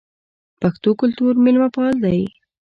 پښتو 0.61 0.89
کلتور 1.01 1.33
میلمه 1.43 1.69
پال 1.75 1.93
دی 2.03 2.21